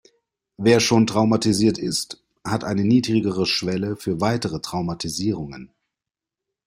[0.57, 5.69] Wer schon traumatisiert ist, hat eine niedrigere Schwelle für weitere Traumatisierungen.